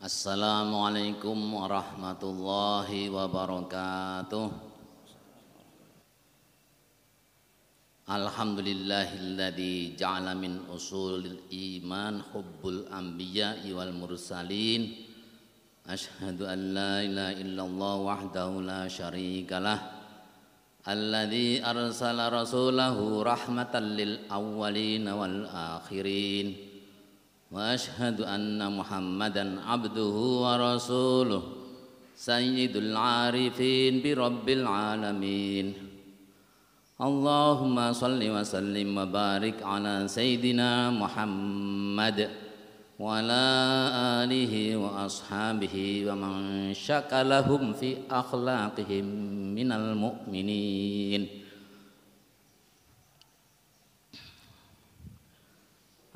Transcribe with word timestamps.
Assalamualaikum 0.00 1.60
warahmatullahi 1.60 3.12
wabarakatuh 3.12 4.48
Alhamdulillahilladzi 8.08 10.00
ja'ala 10.00 10.32
min 10.32 10.64
usulil 10.72 11.44
iman 11.52 12.24
hubbul 12.32 12.88
anbiya 12.88 13.60
wal 13.76 13.92
mursalin 13.92 14.88
Ashhadu 15.84 16.48
an 16.48 16.72
la 16.72 17.04
ilaha 17.04 17.36
illallah 17.36 17.94
wahdahu 18.00 18.64
la 18.64 18.88
syarikalah 18.88 19.84
Alladzi 20.88 21.60
arsala 21.60 22.32
rasulahu 22.32 23.20
rahmatan 23.20 24.00
lil 24.00 24.16
awwalin 24.32 25.12
wal 25.12 25.44
akhirin 25.44 26.69
وأشهد 27.50 28.20
أن 28.20 28.76
محمدا 28.76 29.60
عبده 29.66 30.16
ورسوله 30.44 31.42
سيد 32.14 32.76
العارفين 32.76 34.02
برب 34.02 34.48
العالمين. 34.48 35.66
اللهم 37.00 37.92
صل 37.92 38.20
وسلم 38.20 38.98
وبارك 38.98 39.62
على 39.62 40.04
سيدنا 40.08 40.90
محمد 40.90 42.28
وعلى 43.00 43.44
آله 44.22 44.76
وأصحابه 44.76 45.76
ومن 46.06 46.34
شك 46.74 47.10
لهم 47.12 47.72
في 47.72 47.96
أخلاقهم 48.10 49.04
من 49.54 49.72
المؤمنين. 49.72 51.39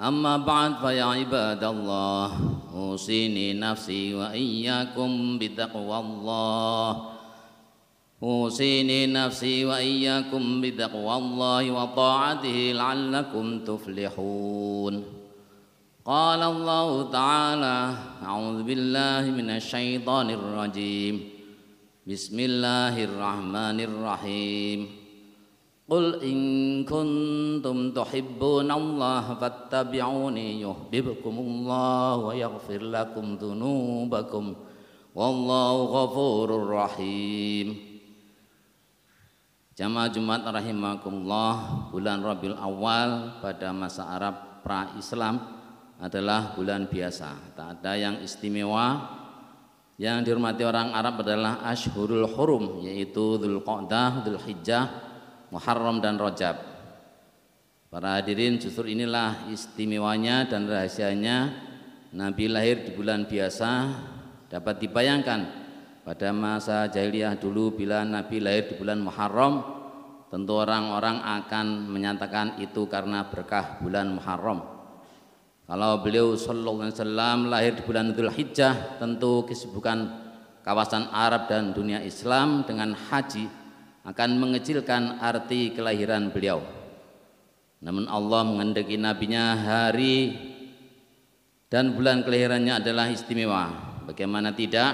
أما 0.01 0.37
بعد 0.37 0.75
فيا 0.83 1.05
عباد 1.05 1.65
الله 1.65 2.31
أوصيني 2.75 3.53
نفسي 3.53 4.15
وإياكم 4.15 5.39
بتقوى 5.39 5.99
الله. 5.99 7.11
أوصيني 8.23 9.07
نفسي 9.07 9.65
وإياكم 9.65 10.61
بتقوى 10.61 11.17
الله 11.17 11.71
وطاعته 11.71 12.73
لعلكم 12.75 13.65
تفلحون. 13.65 15.05
قال 16.05 16.43
الله 16.43 17.11
تعالى 17.11 17.97
أعوذ 18.23 18.63
بالله 18.63 19.31
من 19.31 19.51
الشيطان 19.51 20.31
الرجيم. 20.31 21.29
بسم 22.07 22.41
الله 22.41 23.05
الرحمن 23.05 23.81
الرحيم. 23.81 25.04
قل 25.90 26.22
إن 26.22 26.40
كنتم 26.86 27.78
تحبون 27.98 28.70
الله 28.72 29.26
فاتبعوني 29.42 30.48
يحببكم 30.62 31.36
الله 31.40 32.16
ويغفر 32.18 32.82
لكم 32.82 33.26
ذنوبكم 33.42 34.46
والله 35.16 35.74
غفور 35.84 36.50
رحيم 36.70 37.90
Jamaah 39.80 40.12
Jumat 40.12 40.44
rahimakumullah 40.44 41.88
bulan 41.88 42.20
Rabiul 42.20 42.60
Awal 42.60 43.40
pada 43.40 43.72
masa 43.72 44.12
Arab 44.12 44.60
pra-Islam 44.60 45.40
adalah 46.04 46.52
bulan 46.52 46.92
biasa 46.92 47.56
tak 47.56 47.80
ada 47.80 47.96
yang 47.96 48.20
istimewa 48.20 49.08
yang 49.96 50.20
dihormati 50.28 50.68
orang 50.68 50.92
Arab 50.92 51.24
adalah 51.24 51.64
Ashhurul 51.64 52.28
Hurum 52.28 52.84
yaitu 52.84 53.40
Dhul 53.40 53.64
Qa'dah, 53.64 54.28
Dhul 54.28 54.40
Hijjah, 54.44 54.84
Muharram 55.55 56.03
dan 56.03 56.19
Rojab. 56.19 56.59
Para 57.87 58.19
hadirin 58.19 58.59
justru 58.59 58.91
inilah 58.91 59.47
istimewanya 59.55 60.51
dan 60.51 60.67
rahasianya 60.67 61.55
Nabi 62.11 62.51
lahir 62.51 62.83
di 62.83 62.91
bulan 62.91 63.31
biasa 63.31 63.71
dapat 64.51 64.83
dibayangkan 64.83 65.41
pada 66.03 66.35
masa 66.35 66.91
jahiliyah 66.91 67.39
dulu 67.39 67.71
bila 67.79 68.03
Nabi 68.03 68.43
lahir 68.43 68.67
di 68.67 68.75
bulan 68.83 68.99
Muharram 68.99 69.63
tentu 70.27 70.59
orang-orang 70.59 71.23
akan 71.23 71.87
menyatakan 71.87 72.59
itu 72.59 72.91
karena 72.91 73.31
berkah 73.31 73.79
bulan 73.79 74.11
Muharram. 74.11 74.59
Kalau 75.71 76.03
beliau 76.03 76.35
sallallahu 76.35 76.83
alaihi 76.83 76.99
wasallam 76.99 77.39
lahir 77.47 77.73
di 77.79 77.83
bulan 77.87 78.11
Dzulhijjah 78.11 78.35
Hijjah 78.35 78.75
tentu 78.99 79.47
kesibukan 79.47 80.19
kawasan 80.67 81.07
Arab 81.15 81.47
dan 81.47 81.71
dunia 81.71 82.03
Islam 82.03 82.67
dengan 82.67 82.91
haji 82.91 83.64
akan 84.05 84.31
mengecilkan 84.37 85.17
arti 85.17 85.73
kelahiran 85.73 86.29
beliau. 86.29 86.61
Namun 87.81 88.05
Allah 88.09 88.45
mengendaki 88.45 89.01
nabinya 89.01 89.57
hari 89.57 90.37
dan 91.73 91.97
bulan 91.97 92.21
kelahirannya 92.21 92.85
adalah 92.85 93.09
istimewa. 93.09 93.73
Bagaimana 94.05 94.53
tidak? 94.53 94.93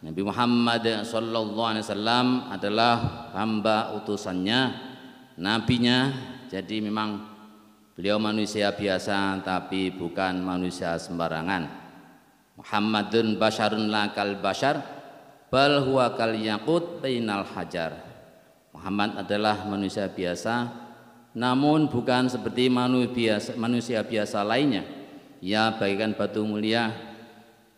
Nabi 0.00 0.22
Muhammad 0.22 1.04
sallallahu 1.04 1.60
alaihi 1.60 1.84
wasallam 1.84 2.26
adalah 2.48 2.94
hamba 3.34 3.98
utusannya, 4.00 4.60
nabinya. 5.36 5.98
Jadi 6.50 6.82
memang 6.82 7.20
beliau 7.94 8.18
manusia 8.18 8.74
biasa 8.74 9.42
tapi 9.42 9.94
bukan 9.94 10.40
manusia 10.40 10.98
sembarangan. 10.98 11.66
Muhammadun 12.58 13.38
basyarun 13.38 13.86
lakal 13.86 14.38
basyar 14.42 14.82
bal 15.50 15.82
huwa 15.86 16.14
kal 16.18 16.34
yaqut 16.34 17.02
bainal 17.02 17.46
hajar 17.54 18.09
Muhammad 18.70 19.18
adalah 19.20 19.66
manusia 19.66 20.06
biasa 20.06 20.88
namun 21.30 21.86
bukan 21.86 22.26
seperti 22.26 22.66
manusia 23.54 24.02
biasa, 24.02 24.42
lainnya. 24.42 24.82
Ia 25.38 25.78
bagaikan 25.78 26.18
batu 26.18 26.42
mulia 26.42 26.90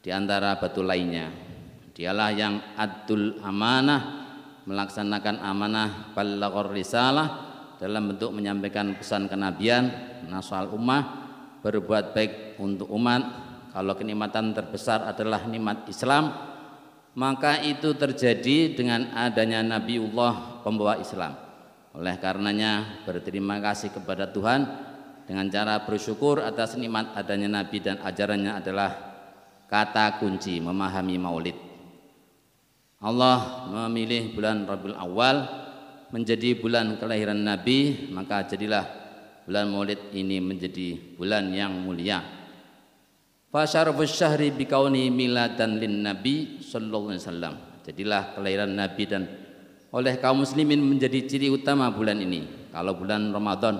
di 0.00 0.08
antara 0.08 0.56
batu 0.56 0.80
lainnya. 0.80 1.28
Dialah 1.92 2.30
yang 2.32 2.56
adul 2.80 3.36
amanah 3.44 4.24
melaksanakan 4.64 5.36
amanah 5.44 6.16
balaghar 6.16 6.72
risalah 6.72 7.28
dalam 7.76 8.14
bentuk 8.14 8.32
menyampaikan 8.32 8.96
pesan 8.96 9.28
kenabian 9.28 9.90
nasal 10.32 10.72
ummah 10.72 11.28
berbuat 11.60 12.16
baik 12.16 12.56
untuk 12.56 12.88
umat. 12.88 13.52
Kalau 13.76 13.92
kenikmatan 13.96 14.56
terbesar 14.56 15.04
adalah 15.04 15.44
nikmat 15.44 15.84
Islam 15.92 16.51
maka 17.12 17.60
itu 17.60 17.92
terjadi 17.92 18.72
dengan 18.72 19.12
adanya 19.12 19.60
Nabiullah 19.60 20.64
pembawa 20.64 20.96
Islam. 20.96 21.36
Oleh 21.92 22.16
karenanya 22.16 23.04
berterima 23.04 23.60
kasih 23.60 23.92
kepada 23.92 24.32
Tuhan 24.32 24.64
dengan 25.28 25.44
cara 25.52 25.84
bersyukur 25.84 26.40
atas 26.40 26.74
nikmat 26.80 27.12
adanya 27.12 27.60
Nabi 27.60 27.84
dan 27.84 28.00
ajarannya 28.00 28.52
adalah 28.56 28.90
kata 29.68 30.20
kunci 30.20 30.56
memahami 30.60 31.16
maulid. 31.20 31.56
Allah 33.02 33.68
memilih 33.68 34.32
bulan 34.32 34.64
Rabiul 34.64 34.96
Awal 34.96 35.36
menjadi 36.14 36.54
bulan 36.56 36.96
kelahiran 36.96 37.40
Nabi, 37.40 38.08
maka 38.14 38.46
jadilah 38.46 38.84
bulan 39.44 39.66
maulid 39.68 40.00
ini 40.14 40.38
menjadi 40.38 41.18
bulan 41.18 41.50
yang 41.50 41.72
mulia. 41.82 42.41
Fasyarafus 43.52 44.16
syahri 44.16 44.48
bikauni 44.48 45.12
miladan 45.12 45.76
lin 45.76 46.00
Nabi 46.00 46.64
sallallahu 46.64 47.12
alaihi 47.12 47.20
wasallam. 47.20 47.54
Jadilah 47.84 48.32
kelahiran 48.32 48.72
Nabi 48.72 49.04
dan 49.04 49.28
oleh 49.92 50.16
kaum 50.16 50.40
muslimin 50.40 50.80
menjadi 50.80 51.20
ciri 51.28 51.52
utama 51.52 51.92
bulan 51.92 52.16
ini. 52.24 52.72
Kalau 52.72 52.96
bulan 52.96 53.28
Ramadan 53.28 53.76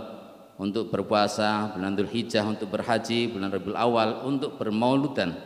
untuk 0.61 0.93
berpuasa, 0.93 1.73
bulan 1.73 1.97
Dzulhijjah 1.97 2.45
untuk 2.45 2.69
berhaji, 2.69 3.33
bulan 3.33 3.49
Rabiul 3.49 3.73
Awal 3.81 4.29
untuk 4.29 4.61
bermauludan. 4.61 5.41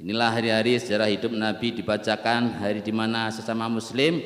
Inilah 0.00 0.32
hari-hari 0.32 0.80
sejarah 0.80 1.12
hidup 1.12 1.36
Nabi 1.36 1.76
dibacakan, 1.76 2.64
hari 2.64 2.80
di 2.80 2.96
mana 2.96 3.28
sesama 3.28 3.68
muslim 3.68 4.24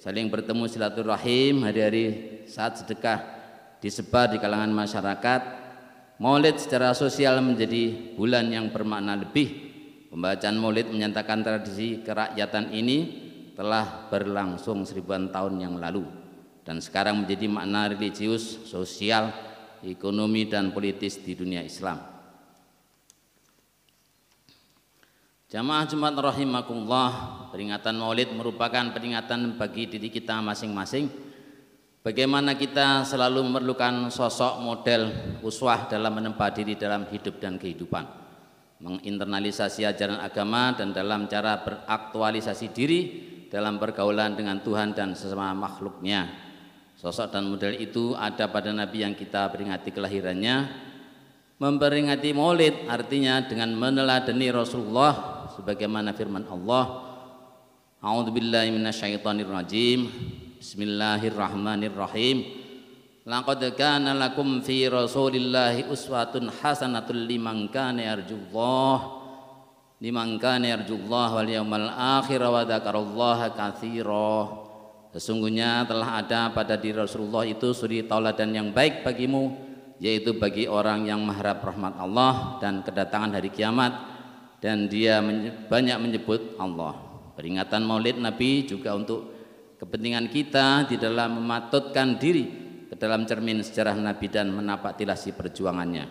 saling 0.00 0.32
bertemu 0.32 0.64
silaturahim, 0.72 1.60
hari-hari 1.68 2.40
saat 2.48 2.80
sedekah 2.80 3.20
disebar 3.84 4.32
di 4.32 4.40
kalangan 4.40 4.72
masyarakat, 4.72 5.61
Maulid 6.22 6.54
secara 6.54 6.94
sosial 6.94 7.42
menjadi 7.42 8.14
bulan 8.14 8.46
yang 8.46 8.70
bermakna 8.70 9.18
lebih. 9.18 9.74
Pembacaan 10.06 10.54
Maulid 10.54 10.86
menyatakan 10.86 11.42
tradisi 11.42 11.98
kerakyatan 11.98 12.70
ini 12.70 12.98
telah 13.58 14.06
berlangsung 14.06 14.86
seribuan 14.86 15.34
tahun 15.34 15.58
yang 15.58 15.74
lalu 15.82 16.06
dan 16.62 16.78
sekarang 16.78 17.26
menjadi 17.26 17.50
makna 17.50 17.90
religius, 17.90 18.62
sosial, 18.70 19.34
ekonomi 19.82 20.46
dan 20.46 20.70
politis 20.70 21.18
di 21.18 21.34
dunia 21.34 21.58
Islam. 21.58 21.98
Jamaah 25.50 25.90
Jumat 25.90 26.14
rahimakumullah, 26.14 27.10
peringatan 27.50 27.98
Maulid 27.98 28.30
merupakan 28.30 28.94
peringatan 28.94 29.58
bagi 29.58 29.90
diri 29.90 30.06
kita 30.06 30.38
masing-masing 30.38 31.31
Bagaimana 32.02 32.58
kita 32.58 33.06
selalu 33.06 33.46
memerlukan 33.46 34.10
sosok 34.10 34.58
model 34.58 35.02
uswah 35.38 35.86
dalam 35.86 36.18
menempa 36.18 36.50
diri 36.50 36.74
dalam 36.74 37.06
hidup 37.06 37.38
dan 37.38 37.62
kehidupan? 37.62 38.02
Menginternalisasi 38.82 39.86
ajaran 39.86 40.18
agama 40.18 40.74
dan 40.74 40.90
dalam 40.90 41.30
cara 41.30 41.62
beraktualisasi 41.62 42.74
diri 42.74 43.00
dalam 43.46 43.78
pergaulan 43.78 44.34
dengan 44.34 44.58
Tuhan 44.66 44.98
dan 44.98 45.14
sesama 45.14 45.54
makhluknya. 45.54 46.26
Sosok 46.98 47.30
dan 47.30 47.46
model 47.46 47.78
itu 47.78 48.18
ada 48.18 48.50
pada 48.50 48.74
Nabi 48.74 49.06
yang 49.06 49.14
kita 49.14 49.46
peringati 49.54 49.94
kelahirannya 49.94 50.90
Memperingati 51.62 52.34
maulid 52.34 52.90
artinya 52.90 53.38
dengan 53.46 53.70
meneladani 53.78 54.50
Rasulullah 54.50 55.46
sebagaimana 55.54 56.10
firman 56.10 56.42
Allah. 56.50 57.06
A'udzu 58.02 58.34
billahi 58.34 58.74
minasyaitonir 58.74 59.46
rajim 59.46 60.10
Bismillahirrahmanirrahim. 60.62 62.46
Laqad 63.26 63.66
kana 63.74 64.14
lakum 64.14 64.62
fi 64.62 64.86
Rasulillahi 64.86 65.90
uswatun 65.90 66.54
hasanatul 66.62 67.18
liman 67.18 67.66
kana 67.66 68.14
yarjullah. 68.14 68.98
Liman 69.98 70.38
kana 70.38 70.78
yarjullah 70.78 71.34
wal 71.34 71.50
yawmal 71.50 71.90
akhir 71.90 72.46
wa 72.46 72.62
dzakarallaha 72.62 73.58
katsira. 73.58 74.38
Sesungguhnya 75.10 75.82
telah 75.82 76.22
ada 76.22 76.54
pada 76.54 76.78
diri 76.78 76.94
Rasulullah 76.94 77.42
itu 77.42 77.74
suri 77.74 78.06
tauladan 78.06 78.54
yang 78.54 78.70
baik 78.70 79.02
bagimu 79.02 79.58
yaitu 79.98 80.38
bagi 80.38 80.70
orang 80.70 81.10
yang 81.10 81.26
mengharap 81.26 81.58
rahmat 81.58 81.98
Allah 81.98 82.62
dan 82.62 82.86
kedatangan 82.86 83.34
hari 83.34 83.50
kiamat. 83.50 83.98
Dan 84.62 84.86
dia 84.86 85.18
banyak 85.66 85.98
menyebut 85.98 86.54
Allah. 86.54 86.94
Peringatan 87.34 87.82
Maulid 87.82 88.22
Nabi 88.22 88.62
juga 88.62 88.94
untuk 88.94 89.41
kepentingan 89.82 90.30
kita 90.30 90.86
di 90.86 90.94
dalam 90.94 91.42
mematutkan 91.42 92.14
diri 92.14 92.46
ke 92.86 92.94
dalam 92.94 93.26
cermin 93.26 93.66
sejarah 93.66 93.98
Nabi 93.98 94.30
dan 94.30 94.54
menapak 94.54 94.94
tilasi 94.94 95.34
perjuangannya. 95.34 96.06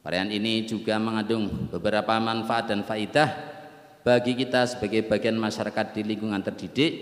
Perayaan 0.00 0.32
ini 0.32 0.64
juga 0.64 0.96
mengandung 0.96 1.68
beberapa 1.68 2.16
manfaat 2.16 2.72
dan 2.72 2.80
faidah 2.80 3.28
bagi 4.00 4.32
kita 4.32 4.64
sebagai 4.64 5.04
bagian 5.04 5.36
masyarakat 5.36 5.92
di 5.92 6.00
lingkungan 6.00 6.40
terdidik 6.40 6.92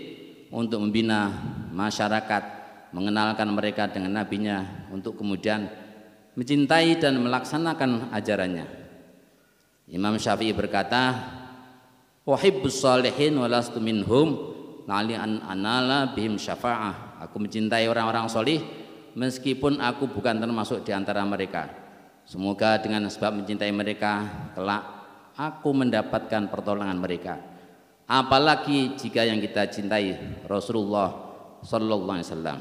untuk 0.51 0.83
membina 0.83 1.31
masyarakat, 1.71 2.43
mengenalkan 2.91 3.47
mereka 3.55 3.87
dengan 3.87 4.19
nabinya 4.19 4.87
untuk 4.91 5.15
kemudian 5.15 5.71
mencintai 6.35 6.99
dan 6.99 7.15
melaksanakan 7.23 8.11
ajarannya. 8.11 8.67
Imam 9.87 10.19
Syafi'i 10.19 10.51
berkata, 10.51 11.15
"Wahibbus 12.27 12.83
salihin 12.83 13.39
walastu 13.39 13.79
minhum 13.83 14.53
lali 14.85 15.15
an 15.17 15.43
anala 15.45 16.11
bihim 16.11 16.35
syafa'ah." 16.39 17.23
Aku 17.27 17.39
mencintai 17.39 17.87
orang-orang 17.87 18.27
solih 18.27 18.59
meskipun 19.13 19.79
aku 19.79 20.09
bukan 20.09 20.37
termasuk 20.37 20.83
di 20.83 20.91
antara 20.91 21.23
mereka. 21.23 21.69
Semoga 22.23 22.79
dengan 22.79 23.03
sebab 23.11 23.43
mencintai 23.43 23.71
mereka 23.75 24.23
kelak 24.55 24.83
aku 25.35 25.69
mendapatkan 25.73 26.47
pertolongan 26.49 26.97
mereka. 26.97 27.41
Apalagi 28.07 28.95
jika 28.99 29.23
yang 29.23 29.39
kita 29.39 29.67
cintai 29.71 30.15
Rasulullah 30.45 31.09
sallallahu 31.63 32.15
alaihi 32.19 32.29
wasallam. 32.29 32.59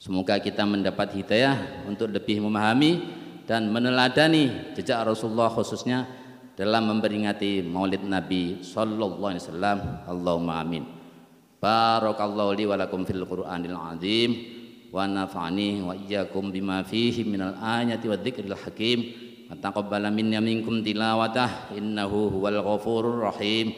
Semoga 0.00 0.40
kita 0.40 0.64
mendapat 0.64 1.12
hidayah 1.12 1.84
untuk 1.84 2.08
lebih 2.08 2.40
memahami 2.40 3.20
dan 3.44 3.68
meneladani 3.68 4.72
jejak 4.72 5.04
Rasulullah 5.04 5.52
khususnya 5.52 6.08
dalam 6.56 6.88
memperingati 6.88 7.60
Maulid 7.64 8.04
Nabi 8.04 8.64
sallallahu 8.64 9.20
alaihi 9.20 9.44
wasallam. 9.44 9.78
Allahumma 10.08 10.60
amin. 10.60 10.99
Barakallahu 11.61 12.53
li 12.53 12.69
wa 12.69 12.77
lakum 12.77 13.07
fil 13.07 13.25
Qur'anil 13.25 13.73
azim 13.73 14.31
wa 14.93 15.09
nafa'ani 15.09 15.81
wa 15.83 15.91
iyyakum 15.97 16.53
bima 16.53 16.85
fihi 16.85 17.25
minal 17.27 17.57
ayati 17.59 18.05
wa 18.07 18.15
dzikril 18.15 18.55
hakim 18.55 18.99
wa 19.51 19.59
taqabbala 19.59 20.07
minna 20.13 20.39
minkum 20.39 20.79
tilawatah 20.85 21.75
innahu 21.75 22.31
huwal 22.37 22.61
ghafurur 22.63 23.27
rahim 23.27 23.75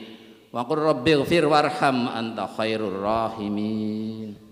wa 0.53 0.61
qur 0.67 0.94
rabbighfir 0.94 1.47
warham 1.49 2.05
anta 2.11 2.45
khairur 2.45 3.01
rahimin 3.01 4.47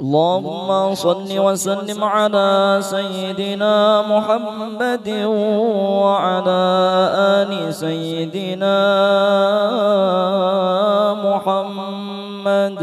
اللهم 0.00 0.94
صل 0.96 1.28
وسلم 1.28 2.00
على 2.00 2.80
سيدنا 2.80 3.74
محمد 4.08 5.08
وعلى 5.28 6.62
آل 7.44 7.52
سيدنا 7.68 8.80
محمد 11.34 12.82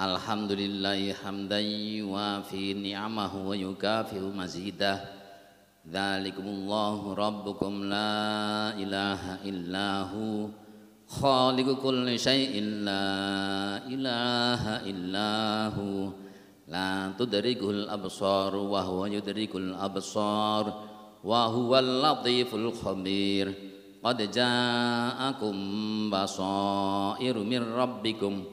Alhamdulillahi 0.00 1.12
hamdan 1.12 1.60
yuafi 1.60 2.72
ni'amahu 2.72 3.52
wa 3.52 3.52
yukafi'u 3.52 4.32
mazidah 4.32 4.96
Dzalikumullahu 5.84 7.12
rabbukum 7.12 7.84
la 7.84 8.72
ilaha 8.80 9.44
illahu 9.44 10.48
khaliqu 11.09 11.77
kulli 11.77 12.17
syai'in 12.17 12.85
la 12.85 13.05
ilaha 13.85 14.81
illahu. 14.85 16.13
La 16.65 17.13
tudrikul 17.13 17.85
absar 17.85 18.49
wa 18.57 18.81
huwa 18.81 19.05
yudrikul 19.05 19.77
absar 19.77 20.65
wa 21.21 21.41
huwal 21.53 22.01
latiful 22.01 22.73
khabir. 22.73 23.53
Qad 24.01 24.21
ja'akum 24.29 25.55
basairu 26.09 27.41
min 27.45 27.61
rabbikum. 27.61 28.45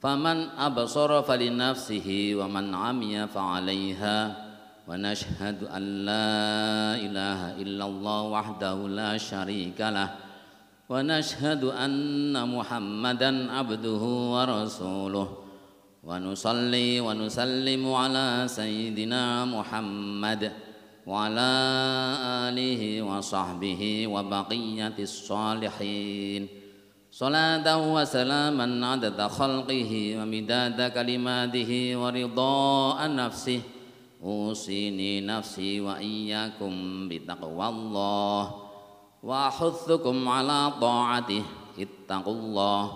Faman 0.00 0.52
absara 0.58 1.22
falinafsihi 1.22 2.34
wa 2.34 2.50
man 2.50 2.74
'amiya 2.74 3.30
fa'alaiha 3.30 4.16
wa 4.82 4.98
nashhadu 4.98 5.70
an 5.70 5.84
la 6.02 6.98
ilaha 6.98 7.54
illallah 7.54 8.20
wahdahu 8.34 8.90
la 8.90 9.14
syarikalah 9.14 10.21
ونشهد 10.92 11.64
أن 11.64 12.36
محمدا 12.36 13.52
عبده 13.52 14.02
ورسوله. 14.34 15.28
ونصلي 16.04 17.00
ونسلم 17.00 17.82
على 17.92 18.28
سيدنا 18.46 19.44
محمد 19.44 20.52
وعلى 21.06 21.52
آله 22.48 22.82
وصحبه 23.02 23.82
وبقية 24.06 24.98
الصالحين. 24.98 26.42
صلاة 27.10 27.66
وسلاما 27.94 28.66
عدد 28.86 29.20
خلقه 29.22 29.92
ومداد 30.18 30.78
كلماته 30.92 31.70
ورضاء 31.96 32.98
نفسه. 33.14 33.60
أوصيني 34.22 35.20
نفسي 35.20 35.80
وإياكم 35.80 36.74
بتقوى 37.08 37.68
الله. 37.68 38.61
وأحثكم 39.22 40.28
على 40.28 40.72
طاعته 40.80 41.42
اتقوا 41.78 42.34
الله 42.34 42.92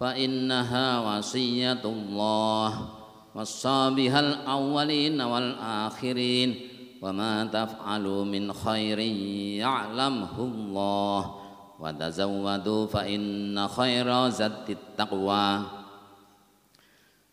فإنها 0.00 1.18
وصية 1.18 1.84
الله. 1.84 2.88
وصى 3.34 3.90
بها 3.90 4.20
الأولين 4.20 5.20
والآخرين 5.20 6.68
وما 7.02 7.44
تفعلوا 7.44 8.24
من 8.24 8.52
خير 8.52 8.98
يعلمه 9.60 10.36
الله. 10.38 11.34
وتزودوا 11.80 12.86
فإن 12.86 13.68
خير 13.68 14.28
زاد 14.28 14.70
التقوى. 14.70 15.62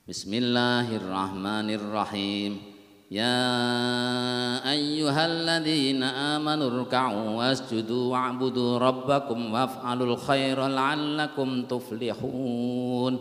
بسم 0.10 0.34
الله 0.34 0.96
الرحمن 0.96 1.70
الرحيم. 1.70 2.73
يا 3.12 4.72
أيها 4.72 5.26
الذين 5.26 6.04
آمنوا 6.04 6.80
اركعوا 6.80 7.30
واسجدوا 7.30 8.12
واعبدوا 8.12 8.78
ربكم 8.78 9.54
وافعلوا 9.54 10.08
الخير 10.14 10.68
لعلكم 10.68 11.64
تفلحون 11.64 13.20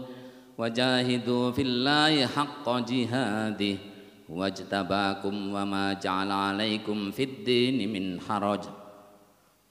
وجاهدوا 0.59 1.51
في 1.51 1.63
الله 1.63 2.27
حق 2.27 2.79
جهاده 2.79 3.77
واجتباكم 4.29 5.55
وما 5.55 5.93
جعل 5.93 6.31
عليكم 6.31 7.11
في 7.11 7.23
الدين 7.23 7.93
من 7.93 8.21
حرج. 8.21 8.61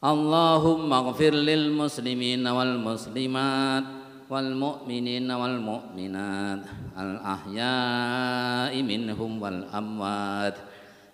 اللهم 0.03 0.93
اغفر 0.93 1.33
للمسلمين 1.33 2.47
والمسلمات 2.47 3.83
والمؤمنين 4.31 5.31
والمؤمنات 5.31 6.63
الأحياء 6.95 8.73
منهم 8.81 9.31
والأموات. 9.41 10.57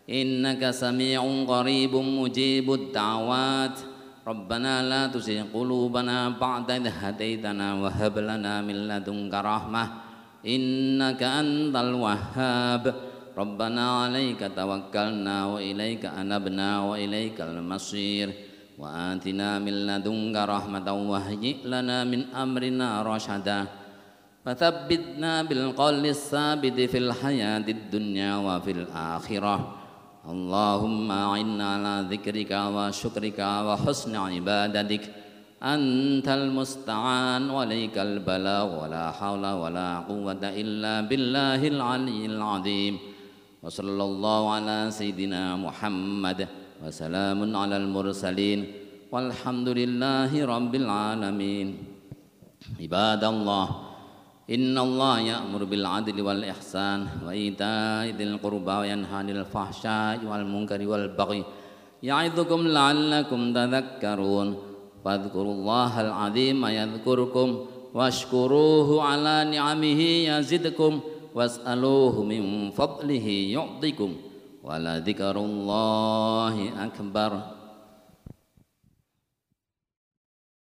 إنك 0.10 0.70
سميع 0.70 1.22
قريب 1.48 1.96
مجيب 1.96 2.74
الدعوات. 2.74 3.78
ربنا 4.28 4.74
لا 4.90 5.08
تزغ 5.08 5.44
قلوبنا 5.54 6.30
بعد 6.30 6.72
إذ 6.72 6.88
هديتنا 6.88 7.74
وهب 7.74 8.16
لنا 8.18 8.62
من 8.62 8.88
لدنك 8.88 9.34
رحمة. 9.34 9.84
إنك 10.46 11.24
أنت 11.24 11.76
الوهاب. 11.76 12.84
ربنا 13.38 13.86
عليك 14.02 14.52
توكلنا 14.56 15.46
وإليك 15.46 16.06
أنبنا 16.06 16.82
وإليك 16.82 17.42
المصير. 17.42 18.47
وآتنا 18.78 19.60
من 19.60 19.74
لدنك 19.90 20.36
رحمة 20.38 20.88
وهيئ 20.94 21.66
لنا 21.66 22.04
من 22.04 22.22
أمرنا 22.30 23.02
رشدا. 23.02 23.66
فثبتنا 24.46 25.44
بالقول 25.44 26.06
الثابت 26.06 26.78
في 26.80 26.98
الحياة 26.98 27.66
الدنيا 27.68 28.36
وفي 28.38 28.72
الآخرة. 28.72 29.56
اللهم 30.30 31.12
أعنا 31.12 31.68
على 31.74 31.96
ذكرك 32.12 32.52
وشكرك 32.52 33.40
وحسن 33.40 34.16
عبادتك. 34.16 35.04
أنت 35.64 36.28
المستعان 36.28 37.50
وليك 37.50 37.98
البلاغ. 37.98 38.84
ولا 38.84 39.12
حول 39.12 39.46
ولا 39.46 40.00
قوة 40.00 40.44
إلا 40.44 41.02
بالله 41.02 41.68
العلي 41.68 42.26
العظيم. 42.26 42.98
وصلى 43.64 44.04
الله 44.04 44.42
على 44.52 44.78
سيدنا 44.92 45.56
محمد. 45.56 46.67
وسلام 46.86 47.56
على 47.56 47.78
المرسلين. 47.78 48.60
والحمد 49.12 49.70
لله 49.70 50.32
رب 50.46 50.74
العالمين. 50.76 51.68
عباد 52.82 53.24
الله 53.24 53.68
إن 54.56 54.76
الله 54.78 55.20
يأمر 55.20 55.62
بالعدل 55.64 56.22
والإحسان 56.22 57.00
وإيتاء 57.26 58.06
ذي 58.18 58.24
القربى 58.24 58.72
وينهى 58.72 59.16
عن 59.16 59.30
الفحشاء 59.30 60.20
والمنكر 60.26 60.88
والبغي 60.88 61.42
يعظكم 62.04 62.62
لعلكم 62.68 63.40
تذكرون. 63.54 64.48
فاذكروا 65.06 65.54
الله 65.54 66.02
العظيم 66.02 66.66
يذكركم 66.66 67.50
واشكروه 67.94 68.90
على 69.04 69.36
نعمه 69.56 70.02
يزدكم 70.32 70.94
واسألوه 71.36 72.16
من 72.24 72.72
فضله 72.72 73.28
يعطيكم. 73.56 74.12
Waladzikarullahi 74.68 76.76
akbar. 76.76 77.57